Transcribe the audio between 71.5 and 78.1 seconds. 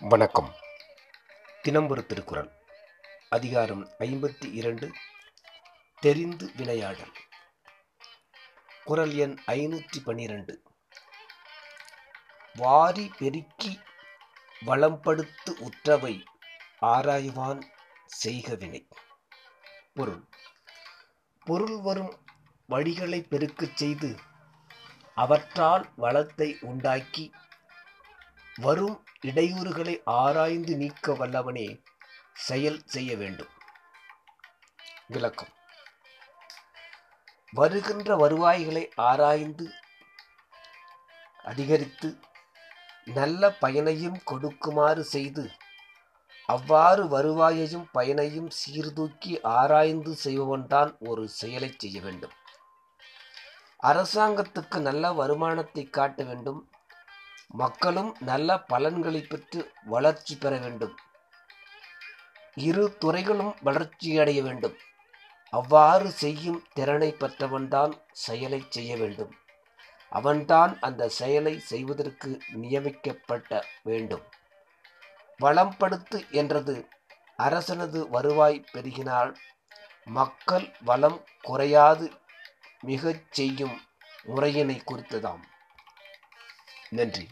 செய்வதற்கு நியமிக்கப்பட்ட வேண்டும். வளம்படுத்து என்றது அரசனது